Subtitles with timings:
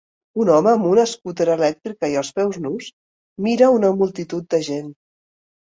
[0.43, 2.89] Un home amb una escúter elèctrica i els peus nus
[3.49, 4.91] mira una multitud de gent.